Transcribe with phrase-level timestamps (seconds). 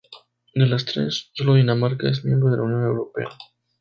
[0.55, 3.29] De las tres, solo Dinamarca es miembro de la Unión Europea.